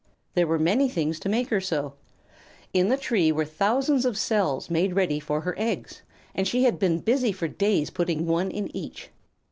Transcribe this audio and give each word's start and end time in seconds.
There 0.33 0.47
were 0.47 0.57
many 0.57 0.89
things 0.89 1.19
to 1.19 1.29
make 1.29 1.49
her 1.51 1.61
so. 1.61 1.93
In 2.73 2.87
the 2.89 2.97
tree 2.97 3.31
were 3.31 3.45
thousands 3.45 4.03
of 4.03 4.17
cells 4.17 4.67
made 4.67 4.95
ready 4.95 5.19
for 5.19 5.41
her 5.41 5.53
eggs, 5.59 6.01
and 6.33 6.47
she 6.47 6.63
had 6.63 6.79
been 6.79 7.01
busy 7.01 7.31
for 7.31 7.47
days 7.47 7.91
putting 7.91 8.25
one 8.25 8.49
in 8.49 8.75
each. 8.75 9.11